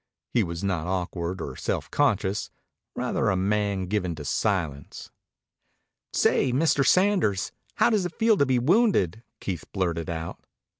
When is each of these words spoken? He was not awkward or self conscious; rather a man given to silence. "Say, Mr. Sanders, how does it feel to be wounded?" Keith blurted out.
He 0.33 0.41
was 0.41 0.63
not 0.63 0.87
awkward 0.87 1.39
or 1.41 1.55
self 1.55 1.91
conscious; 1.91 2.49
rather 2.95 3.29
a 3.29 3.35
man 3.35 3.85
given 3.85 4.15
to 4.15 4.25
silence. 4.25 5.11
"Say, 6.11 6.51
Mr. 6.51 6.83
Sanders, 6.83 7.51
how 7.75 7.91
does 7.91 8.07
it 8.07 8.15
feel 8.17 8.35
to 8.37 8.47
be 8.47 8.57
wounded?" 8.57 9.21
Keith 9.39 9.71
blurted 9.71 10.09
out. 10.09 10.43